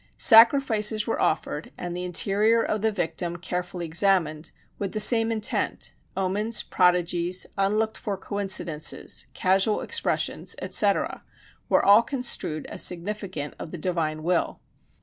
Sacrifices 0.17 1.05
were 1.05 1.21
offered, 1.21 1.71
and 1.77 1.95
the 1.95 2.03
interior 2.05 2.63
of 2.63 2.81
the 2.81 2.91
victim 2.91 3.37
carefully 3.37 3.85
examined, 3.85 4.49
with 4.79 4.93
the 4.93 4.99
same 4.99 5.31
intent: 5.31 5.93
omens, 6.17 6.63
prodigies, 6.63 7.45
unlooked 7.55 7.99
for 7.99 8.17
coincidences, 8.17 9.27
casual 9.35 9.81
expressions, 9.81 10.55
etc., 10.59 11.21
were 11.69 11.85
all 11.85 12.01
construed 12.01 12.65
as 12.65 12.81
significant 12.81 13.53
of 13.59 13.69
the 13.69 13.77
divine 13.77 14.23
will. 14.23 14.59